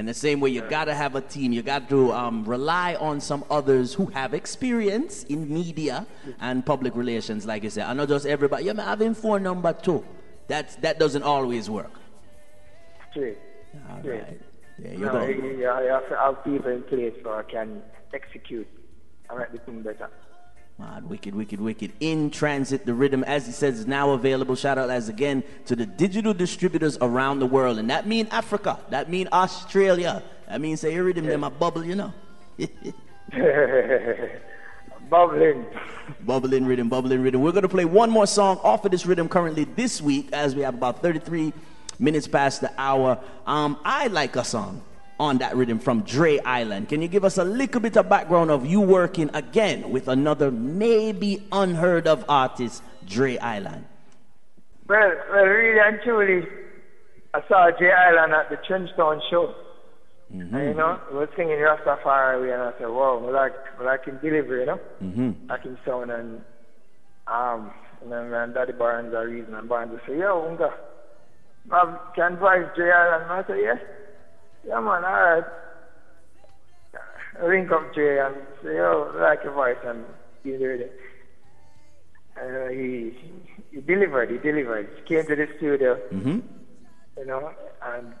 [0.00, 1.52] And the same way, you gotta have a team.
[1.52, 6.06] You got to um, rely on some others who have experience in media
[6.40, 7.84] and public relations, like you said.
[7.84, 8.64] I know just everybody.
[8.64, 10.02] Yeah, man, having phone number two.
[10.48, 11.92] That's that doesn't always work.
[13.10, 13.36] Straight.
[13.90, 14.22] All Straight.
[14.22, 14.40] right.
[14.78, 15.26] There you no, go.
[15.26, 17.82] You, you have to have people in place so I can
[18.14, 18.68] execute
[19.28, 20.08] and make the thing better.
[21.10, 21.92] Wicked, wicked, wicked.
[21.98, 24.54] In transit, the rhythm, as he says, is now available.
[24.54, 28.78] Shout out as again to the digital distributors around the world, and that mean Africa,
[28.90, 32.12] that mean Australia, that means say rhythm them a bubble, you know.
[35.10, 35.66] Bubbling.
[36.20, 37.40] Bubbling rhythm, bubbling rhythm.
[37.40, 40.54] We're going to play one more song off of this rhythm currently this week as
[40.54, 41.52] we have about 33
[41.98, 43.18] minutes past the hour.
[43.44, 44.82] Um, I like a song
[45.20, 46.88] on that rhythm from Dre Island.
[46.88, 50.50] Can you give us a little bit of background of you working again with another
[50.50, 53.84] maybe unheard of artist, Dre Island?
[54.88, 56.48] Well, well, really and truly,
[57.34, 59.54] I saw Jay Island at the Trenchtown show.
[60.34, 60.54] Mm-hmm.
[60.56, 64.04] And, you know, he was singing Rastafari, and I said, wow, I like, I like
[64.06, 64.80] him delivery, you know?
[65.02, 65.48] Mm-hmm.
[65.50, 66.40] Like him sound, and,
[67.26, 70.72] um, and then and Daddy Barnes are reason, and Barnes would say, yo, Unga,
[71.70, 73.24] I can voice Jay Island.
[73.24, 73.78] And I said, yeah.
[74.66, 75.44] Yeah, man, all right.
[77.40, 80.04] I ring up Jay and say, yo, I like your voice, and
[80.44, 81.00] he did it.
[82.36, 83.14] Uh, he,
[83.70, 84.88] he delivered, he delivered.
[84.96, 86.40] He came to the studio, Mm-hmm.
[87.18, 88.12] you know, and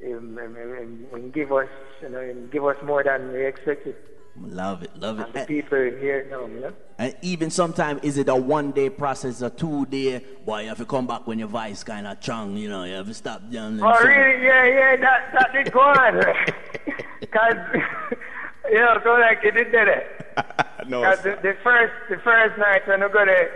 [0.00, 1.68] him, him, him, him give us,
[2.02, 3.94] you know, him give us more than we expected.
[4.42, 5.26] Love it, love it.
[5.26, 6.72] And the people here now, you know.
[6.98, 10.22] and even sometimes is it a one day process, a two day?
[10.44, 12.84] Boy, you have to come back when your voice kind of strong, you know.
[12.84, 13.80] You have to stop down.
[13.82, 14.44] Oh, really?
[14.44, 16.22] Yeah, yeah, that, that did go on.
[17.20, 17.56] Because,
[18.70, 20.06] you know, so like you did it.
[20.86, 23.50] No, Because the, the first, the first night when we got it,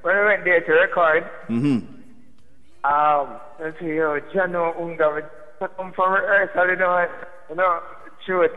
[0.00, 2.90] when we went there to record, Mm-hmm.
[2.90, 5.22] um, let's see, yo, Jano Unga,
[5.60, 7.10] we come from rehearsal, you know, it,
[7.50, 7.80] you know,
[8.26, 8.50] shoot,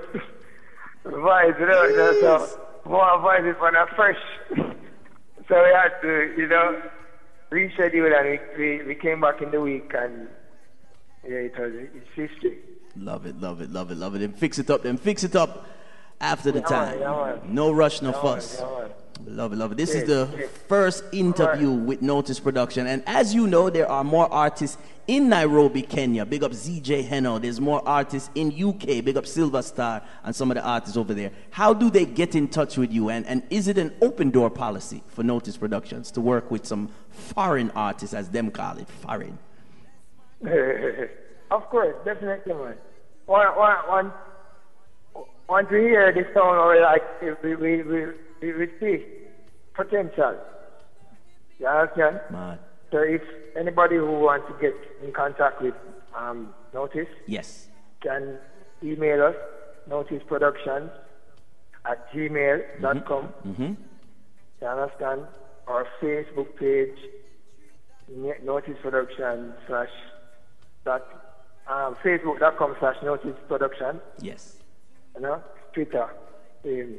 [1.12, 4.18] voice, you know, know, so more voices when I fresh.
[4.56, 6.82] so we had to, you know,
[7.52, 10.28] reschedule and we, we, we came back in the week and,
[11.24, 12.60] yeah, it was, it's history.
[12.96, 14.22] Love it, love it, love it, love it.
[14.22, 15.68] And fix it up, then fix it up
[16.26, 17.00] after the time.
[17.00, 17.54] man, yeah, man.
[17.54, 18.62] No rush, no fuss.
[19.28, 19.78] Love it, love it.
[19.78, 22.86] This is the first interview with Notice Production.
[22.88, 26.26] And as you know, there are more artists in Nairobi, Kenya.
[26.26, 27.40] Big up ZJ Heno.
[27.40, 29.04] There's more artists in UK.
[29.04, 31.32] Big up Silver Star and some of the artists over there.
[31.52, 33.10] How do they get in touch with you?
[33.10, 36.90] And, and is it an open door policy for Notice Productions to work with some
[37.10, 39.38] foreign artists, as them call it, foreign?
[41.52, 42.74] of course, definitely.
[43.26, 44.14] One, one, one,
[45.48, 47.04] once we hear this song, or like
[47.44, 48.06] we, we, we,
[48.42, 49.06] we, we see
[49.74, 50.36] potential.
[51.60, 52.20] You understand?
[52.32, 52.60] Mad.
[52.92, 53.22] So if
[53.58, 54.74] anybody who wants to get
[55.06, 55.74] in contact with
[56.16, 57.68] um, Notice Yes.
[58.02, 58.38] can
[58.84, 59.36] email us,
[59.90, 60.90] noticeproductions
[61.86, 63.30] at gmail.com.
[63.48, 63.74] Mm-hmm.
[64.62, 65.22] You understand?
[65.68, 66.98] Our Facebook page,
[68.44, 69.90] Notice Production slash
[70.86, 71.02] dot
[71.68, 74.00] um, Facebook.com slash Notice Production.
[74.20, 74.58] Yes.
[75.16, 76.10] You know, Twitter,
[76.66, 76.96] um,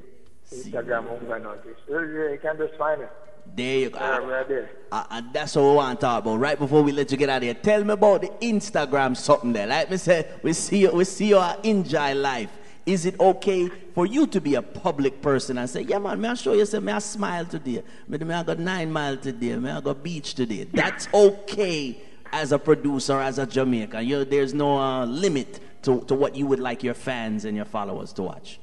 [0.53, 1.79] Instagram, Unga Notice.
[1.89, 2.01] You
[2.33, 3.11] you can just find it.
[3.55, 3.99] There you go.
[4.25, 4.71] We're there.
[4.91, 6.37] Uh, and that's what we want to talk about.
[6.37, 9.53] Right before we let you get out of here, tell me about the Instagram something
[9.53, 9.67] there.
[9.67, 12.51] Like me said, we see you, we see you uh, enjoy life.
[12.85, 16.29] Is it okay for you to be a public person and say, yeah man, may
[16.29, 17.83] I show you say, may I smile today?
[18.07, 19.57] May, may I go nine mile today?
[19.57, 20.65] May I go beach today?
[20.65, 22.01] That's okay
[22.33, 24.07] as a producer, as a Jamaican.
[24.07, 27.65] You, there's no uh, limit to, to what you would like your fans and your
[27.65, 28.59] followers to watch.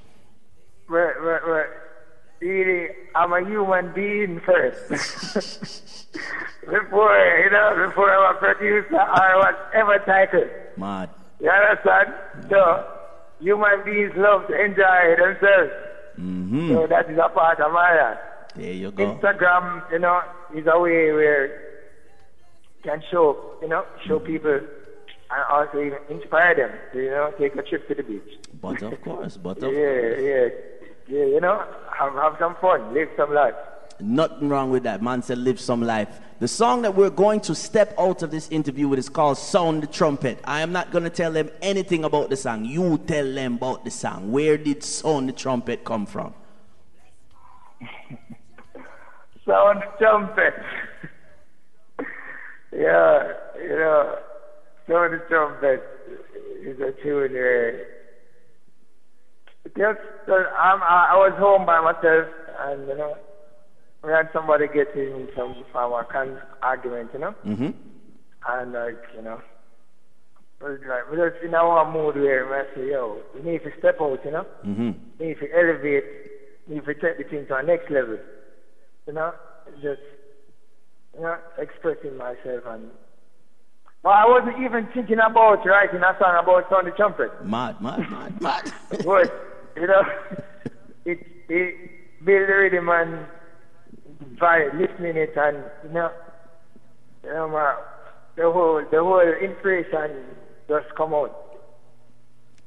[0.89, 1.69] We're, we're,
[2.41, 4.89] really, I'm a human being first.
[6.61, 10.49] before, you know, before I'm a producer or whatever title.
[10.77, 11.09] Mad.
[11.39, 12.13] You understand?
[12.49, 12.87] So,
[13.39, 15.71] human beings love to enjoy themselves.
[16.19, 16.73] Mm-hmm.
[16.73, 18.17] So that is a part of my life.
[18.55, 19.15] There you go.
[19.15, 20.21] Instagram, you know,
[20.55, 24.61] is a way where you can show, you know, show people
[25.33, 28.39] and also even inspire them to, you know, take a trip to the beach.
[28.61, 30.47] But of course, but of Yeah, of yeah,
[31.07, 31.63] yeah, you know,
[31.97, 33.55] have, have some fun, live some life.
[33.99, 35.01] Nothing wrong with that.
[35.01, 36.19] Man said, live some life.
[36.39, 39.83] The song that we're going to step out of this interview with is called Sound
[39.83, 40.39] the Trumpet.
[40.43, 42.65] I am not going to tell them anything about the song.
[42.65, 44.31] You tell them about the song.
[44.31, 46.33] Where did Sound the Trumpet come from?
[49.45, 50.53] Sound the trumpet.
[52.71, 54.17] yeah, you know,
[54.87, 55.81] sound trumpet
[56.61, 57.85] is a where
[59.77, 62.27] just uh, I'm, I, I was home by myself
[62.59, 63.15] and you know
[64.03, 67.69] we had somebody get in some from con- argument, you know, Mm-hmm.
[68.49, 69.39] and like you know.
[70.61, 73.97] was Like, we just in our mood where we say, yo, we need to step
[74.01, 74.45] out, you know?
[74.65, 74.91] Mm-hmm.
[75.19, 76.03] We need to elevate,
[76.67, 78.17] we need to take the thing to our next level.
[79.07, 79.31] You know,
[79.81, 80.01] just
[81.15, 82.89] you know, expressing myself and
[84.03, 87.45] well, I wasn't even thinking about writing a song about the Trumpet.
[87.45, 88.73] Mad, mad, mad, mad.
[88.89, 89.33] But,
[89.77, 90.03] you know,
[91.05, 91.75] it it
[92.25, 93.25] build the rhythm and
[94.39, 96.11] by listening it and you know
[97.23, 97.75] you know my,
[98.35, 100.25] the whole the whole inspiration
[100.67, 101.39] just come out.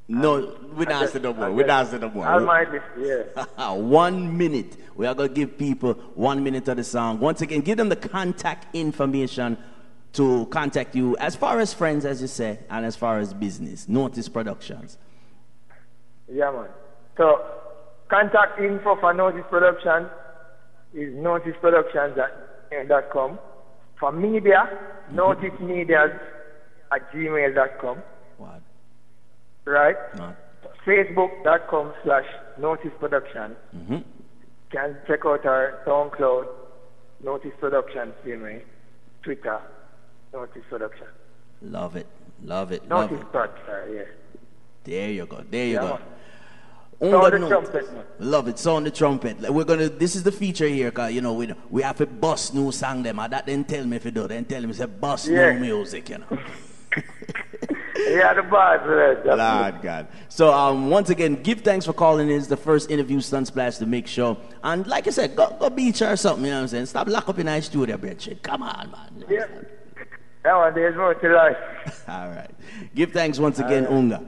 [0.08, 1.50] No, we not say no more.
[1.50, 2.26] We say no more.
[2.26, 3.72] Almighty, yeah.
[3.74, 4.76] one minute.
[4.94, 7.18] We are going to give people one minute of the song.
[7.18, 9.58] Once again, give them the contact information
[10.16, 13.88] to contact you as far as friends, as you say, and as far as business.
[13.88, 14.98] Notice Productions.
[16.32, 16.68] Yeah, man.
[17.16, 17.40] So,
[18.08, 20.08] contact info for Notice Productions
[20.94, 23.38] is noticeproductions.com.
[24.00, 24.68] For media,
[25.12, 26.18] noticemedias
[26.92, 28.02] at gmail.com.
[28.38, 28.60] What?
[29.64, 29.96] Right?
[30.16, 30.36] Not.
[30.86, 32.26] Facebook.com slash
[32.58, 33.56] Notice Production.
[33.76, 33.98] Mm-hmm.
[34.70, 36.46] Can check out our SoundCloud,
[37.22, 38.64] Notice Production, same way.
[39.22, 39.60] Twitter,
[40.68, 41.06] Production.
[41.62, 42.06] Love it.
[42.44, 42.88] Love it.
[42.88, 43.32] Love it.
[43.32, 43.50] Prod,
[43.90, 44.02] yeah.
[44.84, 45.42] There you go.
[45.50, 45.98] There you Yeah, go.
[47.00, 48.04] On Sound the note, trumpet, man.
[48.20, 48.58] Love it.
[48.58, 49.40] Sound the trumpet.
[49.40, 49.88] Like, We're gonna.
[49.88, 53.02] This is the feature here, cause you know we we have to bust new song
[53.02, 53.18] them.
[53.18, 54.26] And that then tell me if you do.
[54.28, 55.52] Then tell me say bust Yeah.
[55.52, 56.08] new music.
[56.10, 56.38] You know.
[58.08, 59.26] Yeah, the boss, right?
[59.26, 60.06] Lord God.
[60.28, 62.30] So um, once again, give thanks for calling.
[62.30, 62.36] in.
[62.36, 64.36] It's the first interview Sunsplash to make sure.
[64.62, 66.44] And like I said, go go beach or something.
[66.44, 66.86] You know what I'm saying?
[66.86, 68.40] Stop lock up in our studio, bitch.
[68.42, 69.24] Come on, man.
[69.28, 69.46] Yeah.
[70.46, 71.56] There's more to life.
[72.08, 72.50] All right.
[72.94, 73.98] Give thanks once again, All right.
[73.98, 74.22] Unga.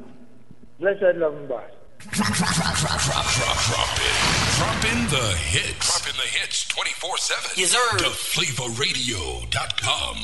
[0.80, 1.62] Blessed love and boss.
[1.98, 3.24] Drop, drop, drop, drop, drop, drop,
[3.66, 4.14] drop it.
[4.58, 5.86] Drop in the hits.
[5.86, 7.50] Drop in the hits 24 7.
[7.56, 7.98] Yes, sir.
[7.98, 10.16] To flavorradio.com.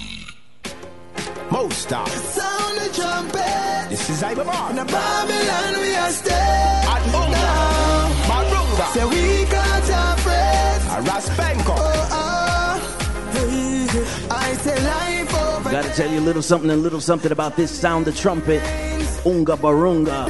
[1.50, 2.08] Most of.
[2.08, 3.88] Sound the trumpet.
[3.90, 4.70] This is Iba Mahr.
[4.70, 6.84] In the Babylon we are staying.
[6.90, 7.46] At Unga.
[8.30, 8.86] Marunga.
[8.94, 10.86] Say we got our friends.
[10.86, 11.74] A Raspenko.
[11.76, 11.93] Oh, oh.
[15.64, 18.62] Gotta tell you a little something, a little something about this sound, the trumpet.
[19.26, 20.28] Unga Barunga.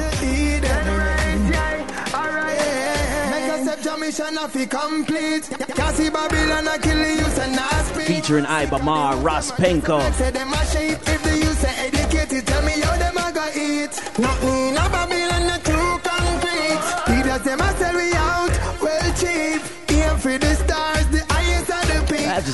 [7.37, 7.59] And.
[8.05, 10.13] Featuring Iba Mahr, Ross Penko.
[10.13, 12.45] Say them a sheep if the youth say educated.
[12.47, 13.91] Tell me how them a go eat.
[14.19, 15.04] Nothing in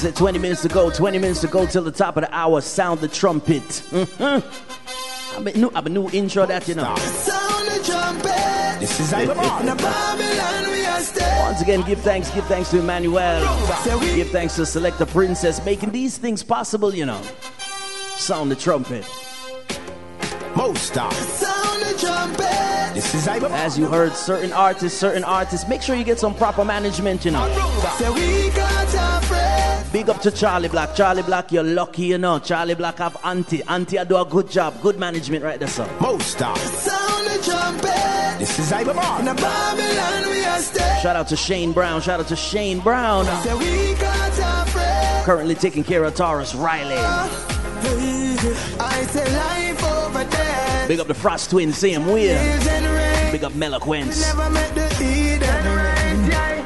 [0.01, 0.17] the peak.
[0.17, 2.23] I just said 20 minutes to go, 20 minutes to go till the top of
[2.23, 2.61] the hour.
[2.61, 3.61] Sound the trumpet.
[3.91, 5.37] Mm-hmm.
[5.37, 6.95] I'm a new, I'm a new intro that you know.
[6.95, 8.79] Sound the trumpet.
[8.79, 9.75] This is In Iba Mahr.
[9.75, 11.43] Babylon we are staying.
[11.43, 13.41] Once again, give thanks, give thanks to Emmanuel.
[14.15, 17.21] Give thanks to Select Selector Princess making these things possible, you know.
[18.17, 19.05] Sound the trumpet.
[20.55, 21.13] Most of.
[21.13, 22.93] Sound the trumpet.
[22.93, 23.51] This is Iba Mahr.
[23.53, 27.31] As you heard, certain artists, certain artists, make sure you get some proper management, you
[27.31, 27.47] know.
[29.91, 30.09] Say we got our friends.
[30.09, 30.95] Big up to Charlie Black.
[30.95, 32.39] Charlie Black, you're lucky, you know.
[32.39, 33.63] Charlie Black have Auntie.
[33.63, 34.79] Auntie, I do a good job.
[34.81, 35.87] Good management right there, sir.
[35.99, 36.57] Most of.
[36.57, 38.39] Sound the trumpet.
[38.39, 41.01] This is In Babylon we are staying.
[41.01, 42.01] Shout out to Shane Brown.
[42.01, 43.25] Shout out to Shane Brown.
[43.59, 44.21] We got.
[45.25, 46.95] Currently taking care of Tarrus Riley.
[46.97, 47.29] I
[49.05, 50.25] say life over.
[50.87, 52.33] Big up the Frost Twins, same way.
[52.33, 53.31] Lives and reigns.
[53.31, 54.25] Big up Meloquence.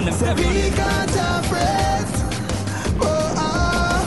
[0.00, 2.12] on them, step on them, Say step on we our friends.
[3.02, 4.02] Oh, oh.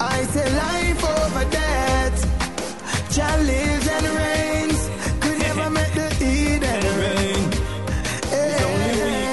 [0.00, 2.16] I say life over death.
[3.14, 4.80] Jah lives and reigns.
[5.20, 7.50] Could never make the Eden rain.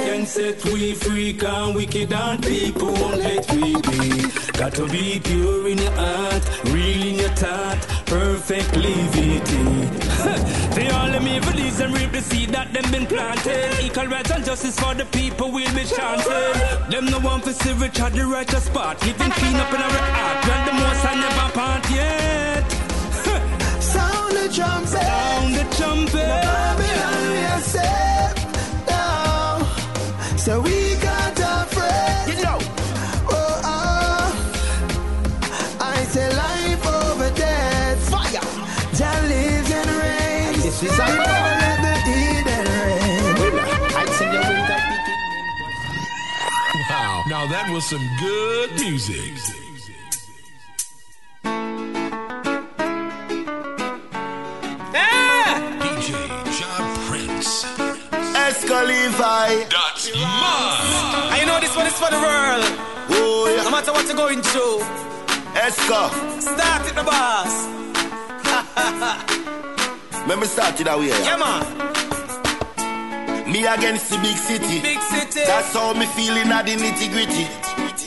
[0.05, 4.25] can set we free, can wicked and people won't let we be.
[4.53, 10.57] Got to be pure in your heart, real in your thought, perfect levity.
[10.75, 13.83] they all them evil deeds and reap the seed that them been planted.
[13.83, 16.55] Equal rights and justice for the people will be chanted.
[16.91, 19.89] Them no one for see rich at the righteous spot, living clean up in our
[19.89, 20.47] heart.
[20.47, 22.71] Well, the most I never part yet.
[23.81, 24.89] Sound the trumpet.
[24.89, 26.27] Sound the trumpet.
[26.47, 30.37] Babylon we are safe now.
[30.37, 30.80] So we
[47.61, 49.33] that was some good music.
[54.93, 55.77] Ah!
[55.81, 56.09] DJ
[56.57, 57.65] John Prince.
[58.45, 59.69] Esco Levi.
[59.69, 61.33] Dot mine.
[61.37, 62.65] I know this one is for the world.
[63.13, 64.79] Oh, No matter what you're going through,
[65.53, 66.09] Esco.
[66.41, 67.67] start it, the boss.
[70.21, 71.07] Remember started that way.
[71.07, 71.90] Yeah, man.
[73.51, 74.79] Me against the big city.
[74.81, 75.43] Big city.
[75.45, 77.45] That's how me feeling at the nitty gritty.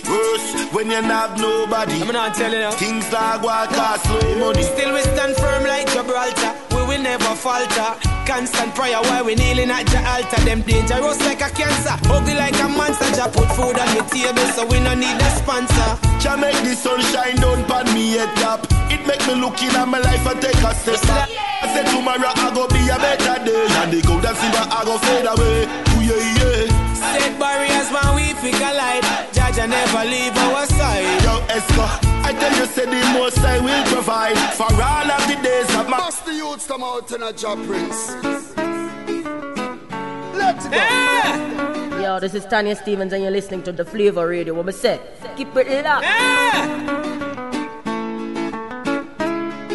[0.09, 2.01] Worse when you not have nobody.
[2.01, 2.71] I'm not telling you.
[2.73, 4.63] Things like what cost slow money.
[4.63, 6.55] Still we stand firm like Gibraltar.
[6.71, 8.14] We will never falter.
[8.27, 10.41] Constant prayer while we kneeling at your altar.
[10.45, 11.95] Them dangerous like a cancer.
[12.11, 13.07] Ugly like a monster.
[13.13, 15.91] Just put food on the table so we no need a sponsor.
[16.21, 18.67] Can make the sunshine down pan me head top.
[18.91, 21.29] It make me look in at my life and take a step back.
[21.63, 23.67] I said tomorrow I go be a better day.
[23.85, 25.69] And the gold and silver I go fade away.
[25.69, 26.95] Ooh, yeah, yeah.
[26.97, 29.05] Set barriers man we pick a light.
[29.37, 31.05] Jaja never leave our side.
[31.23, 31.87] Yo, Esco,
[32.27, 35.89] I tell you, say the most I will provide for all of the days of
[35.91, 35.99] my.
[35.99, 38.15] Bust the youths come out in a job prince.
[40.35, 40.73] Let's go.
[40.73, 42.03] Eh!
[42.03, 44.55] Yo, this is Tanya Stephens, and you're listening to the Flavor Radio.
[44.55, 45.01] What me say?
[45.37, 46.07] Keep it locked.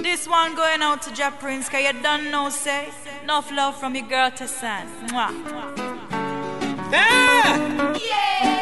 [0.03, 2.89] This one going out to Jah Prince, cause you don't know, say.
[3.23, 4.87] Enough love from your girl to son.
[5.09, 5.33] Mwah.
[6.91, 8.58] Esco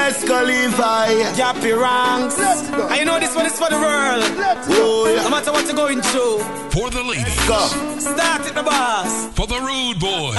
[0.00, 1.06] Levi.
[1.36, 2.36] Jappy ranks.
[2.90, 4.24] I know this one is for the world.
[4.70, 5.22] Oh, yeah.
[5.24, 6.38] No matter what you're going through.
[6.70, 7.40] For the ladies.
[7.42, 9.28] Start it, the boss.
[9.36, 10.36] For the rude boys.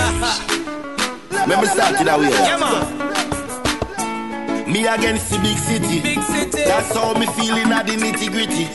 [1.42, 2.30] Remember started that way.
[2.30, 3.12] Yeah, man.
[4.72, 6.02] Me against the big city.
[6.02, 6.64] Big city.
[6.64, 8.68] That's how me feeling at the nitty gritty.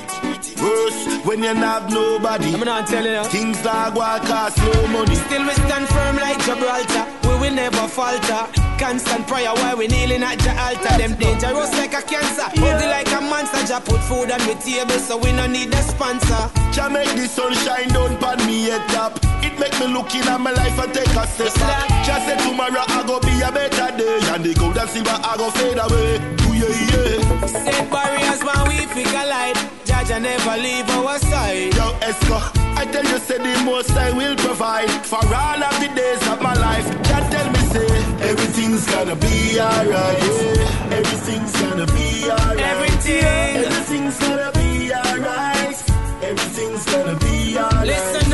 [0.63, 2.55] Worse when you have nobody.
[2.55, 3.25] I'm not telling you.
[3.25, 5.15] Things like what cost no money.
[5.15, 7.16] Still we stand firm like Gibraltar.
[7.47, 8.43] We will never falter.
[8.77, 10.99] Constant prayer while we kneeling at your altar.
[10.99, 12.43] Them dangerous like a cancer.
[12.59, 13.63] Ugly like a monster.
[13.63, 16.51] Just put food on the table so we no need a sponsor.
[16.75, 19.21] Can make the sunshine down pan me head top.
[19.47, 21.87] It make me look in at my life and take a step back.
[22.05, 24.19] Just say tomorrow I go be a better day.
[24.35, 26.19] And the gold and silver I go fade away.
[26.51, 27.47] Yeah, yeah.
[27.47, 29.55] Set barriers man we pick a light.
[29.87, 31.73] Jaja never leave our side.
[31.79, 32.43] Yo, Esco,
[32.77, 36.41] I tell you, say the most I will provide for all of the days of
[36.43, 36.87] my life.
[37.09, 37.87] Can tell me, say
[38.31, 40.19] everything's gonna be alright.
[40.23, 40.99] Yeah.
[40.99, 42.61] Everything's gonna be alright.
[42.61, 43.65] Everything.
[43.65, 45.79] Everything's gonna be alright.
[46.23, 47.87] Everything's gonna be alright.
[47.87, 48.26] Listen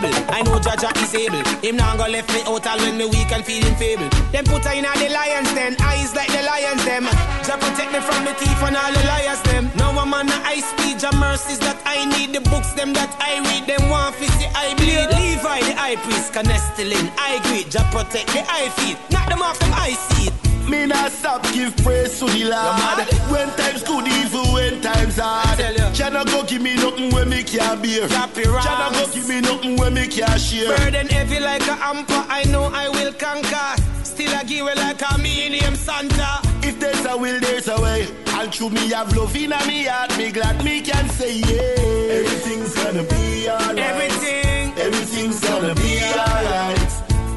[0.00, 0.30] the table.
[0.30, 1.42] I know Jaja is able.
[1.60, 4.08] Him now go left me out all when me weak and feeling feeble.
[4.32, 7.04] Them put her in a the lions den, eyes like the lions them.
[7.44, 9.70] Jah protect me from the thief and all the liars them.
[9.76, 12.32] Now I'm on the high speed, Jah mercies that I need.
[12.32, 15.10] The books them that I read, them want to see I bleed.
[15.14, 17.70] Levi the high priest, Canestilin, I greet.
[17.70, 20.47] Jah protect the eye feet, knock them off them eye seat.
[20.68, 23.08] Me not stop give praise to the Lord.
[23.32, 25.58] When times good, even when times hard.
[25.58, 25.90] tell ya.
[25.92, 28.06] Jana go give me nothing when me can't bear.
[28.08, 30.76] Jappy Jana go give me nothing when me can't share.
[30.76, 33.70] Burden heavy like a hamper, I know I will conquer.
[34.04, 36.40] Still I give it like a medium Santa.
[36.62, 38.06] If there's a will, there's a way.
[38.34, 42.18] And through me have love in a me heart, me glad me can say yeah.
[42.18, 43.78] Everything's gonna be alright.
[43.78, 46.92] Everything, Everything's gonna be alright.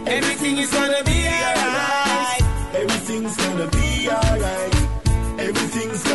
[0.07, 1.10] everything is gonna be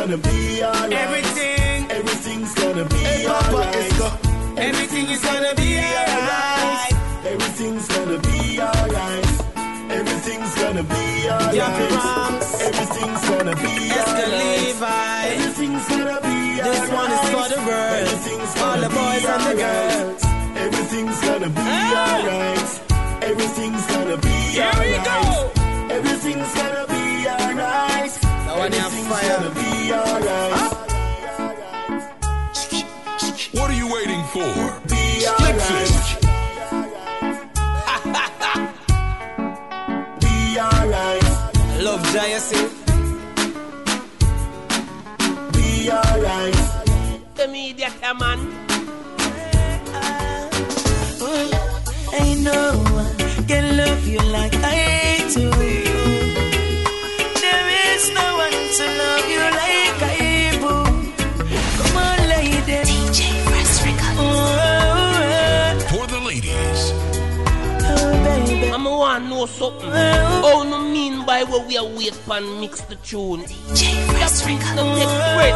[0.07, 0.93] gonna be alright.
[0.93, 4.57] Everything, Everything's gonna be alright.
[4.57, 6.93] everything is gonna be alright.
[7.27, 9.27] Everything's gonna be alright.
[9.91, 11.57] Everything's gonna be alright.
[12.67, 15.27] Everything's gonna be alright.
[15.27, 16.69] Everything's gonna be alright.
[16.71, 18.07] This one is for the world.
[18.07, 20.23] Everything's All the boys be and the girls.
[20.65, 22.15] Everything's gonna be Ah.
[22.15, 22.71] alright.
[23.23, 25.05] Everything's gonna be Here we alright.
[25.05, 25.95] go.
[25.97, 26.96] Everything's gonna be alright.
[28.69, 29.37] That one fire.
[29.39, 30.73] gonna be alright.
[33.53, 34.81] What are you waiting for?
[34.89, 35.91] Be Fix alright.
[35.93, 36.27] it.
[40.21, 41.25] Be alright.
[41.81, 42.63] Love Jayasi.
[45.53, 46.59] Be alright.
[47.37, 48.56] The media man.
[69.47, 69.91] Know something.
[69.93, 73.43] Oh, no mean by what we are wait pan mix the tune.
[73.43, 75.55] DJ Fresh No take bread.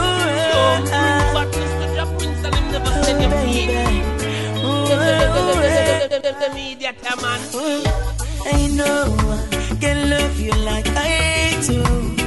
[0.52, 2.18] Don't bring back Mr.
[2.18, 4.00] Prince and him never send him baby.
[6.40, 7.40] The media man.
[8.46, 12.19] Ain't no one can love you like I do.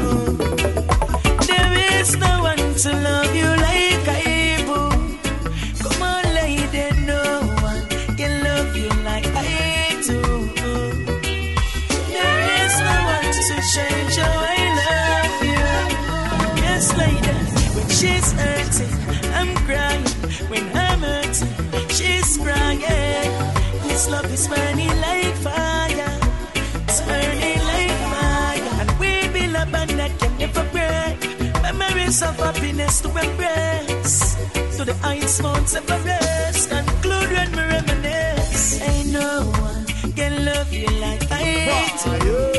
[32.23, 34.35] Of happiness to embrace.
[34.77, 36.69] To the heights, Mount Everest.
[36.69, 38.81] Conclude when we reminisce.
[38.81, 42.52] Ain't no one can love you like I do.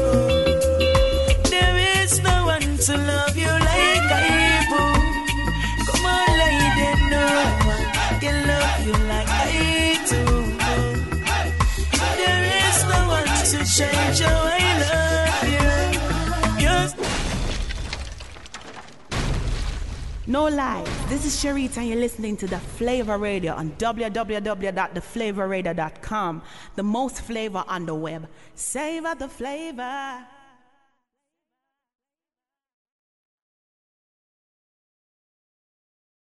[20.34, 20.88] No lies.
[21.08, 26.42] This is Sharita, and you're listening to the Flavor Radio on www.theflavorradio.com.
[26.74, 28.26] The most flavor on the web.
[28.56, 30.26] Savor the flavor.